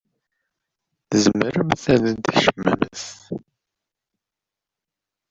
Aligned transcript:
Tzemremt 1.09 1.83
ad 1.93 2.03
tkecmemt. 2.25 3.01